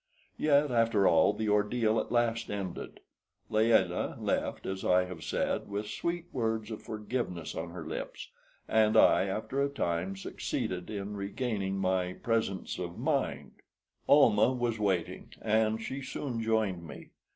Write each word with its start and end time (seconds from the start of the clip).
Yet, 0.39 0.71
after 0.71 1.07
all, 1.07 1.31
the 1.31 1.47
ordeal 1.49 1.99
at 1.99 2.11
last 2.11 2.49
ended. 2.49 3.01
Layelah 3.51 4.17
left, 4.19 4.65
as 4.65 4.83
I 4.83 5.03
have 5.05 5.23
said, 5.23 5.69
with 5.69 5.85
sweet 5.89 6.25
words 6.33 6.71
of 6.71 6.81
forgiveness 6.81 7.53
on 7.53 7.69
her 7.69 7.85
lips, 7.85 8.29
and 8.67 8.97
I 8.97 9.25
after 9.25 9.61
a 9.61 9.69
time 9.69 10.15
succeeded 10.15 10.89
in 10.89 11.15
regaining 11.15 11.77
my 11.77 12.13
presence 12.13 12.79
of 12.79 12.97
mind. 12.97 13.51
Almah 14.09 14.53
was 14.53 14.79
waiting, 14.79 15.33
and 15.39 15.79
she 15.79 16.01
soon 16.01 16.41
joined 16.41 16.81
me. 16.87 17.11